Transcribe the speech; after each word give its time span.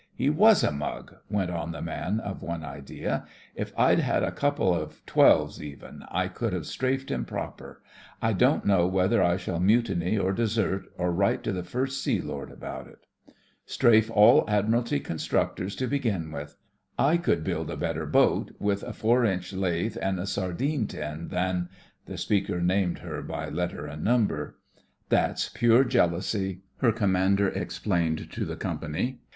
"He 0.15 0.31
was 0.31 0.63
a 0.63 0.71
mug!" 0.71 1.13
went 1.29 1.51
on 1.51 1.73
the 1.73 1.81
man 1.83 2.19
of 2.21 2.41
one 2.41 2.63
idea. 2.65 3.27
"If 3.53 3.71
I'd 3.77 3.99
had 3.99 4.23
a 4.23 4.31
couple 4.31 4.73
of 4.73 5.05
twelves 5.05 5.61
even, 5.61 6.03
I 6.09 6.27
could 6.27 6.53
have 6.53 6.65
strafed 6.65 7.11
him 7.11 7.23
proper. 7.23 7.83
I 8.19 8.33
don't 8.33 8.65
know 8.65 8.87
whether 8.87 9.21
I 9.21 9.37
shall 9.37 9.59
mutiny, 9.59 10.17
or 10.17 10.33
desert, 10.33 10.85
or 10.97 11.11
write 11.11 11.43
to 11.43 11.51
the 11.51 11.61
First 11.61 12.01
Sea 12.03 12.19
Lord 12.19 12.49
about 12.49 12.87
it." 12.87 13.05
"Strafe 13.67 14.09
all 14.09 14.43
Admiralty 14.47 14.99
constructors 14.99 15.75
to 15.75 15.85
begin 15.85 16.31
with. 16.31 16.57
/ 16.91 17.21
could 17.21 17.43
build 17.43 17.69
a 17.69 17.77
better 17.77 18.07
boat 18.07 18.53
with 18.57 18.81
a 18.81 18.93
4 18.93 19.23
inch 19.23 19.53
lathe 19.53 19.97
and 20.01 20.19
a 20.19 20.25
sardine 20.25 20.87
THE 20.87 20.95
FRINGES 20.95 20.95
OF 20.95 20.97
THE 20.97 20.97
FLEET 20.97 21.17
47 21.17 21.27
tin 21.27 21.37
than," 21.37 21.69
the 22.07 22.17
speaker 22.17 22.59
named 22.59 22.99
her 23.07 23.21
by 23.21 23.49
letter 23.49 23.85
and 23.85 24.03
number. 24.03 24.57
"That's 25.09 25.49
pure 25.49 25.83
jealousy," 25.83 26.61
her 26.77 26.91
com 26.91 27.11
mander 27.11 27.49
explained 27.49 28.31
to 28.31 28.45
the 28.45 28.55
company. 28.55 29.19